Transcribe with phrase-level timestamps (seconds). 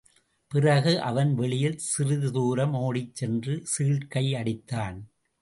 [0.51, 4.99] பிறகு, அவன் வெளியில் சிறிது தூரம் ஓடிச்சென்று சீழ்க்கையடித்தான்.